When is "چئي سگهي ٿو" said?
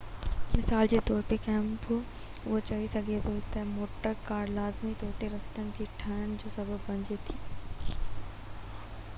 2.69-3.33